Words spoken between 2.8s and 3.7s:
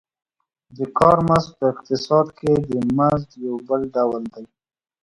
مزد یو